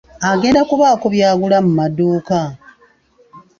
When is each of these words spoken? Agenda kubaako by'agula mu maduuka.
Agenda 0.29 0.61
kubaako 0.69 1.05
by'agula 1.13 1.57
mu 1.65 1.71
maduuka. 1.79 2.37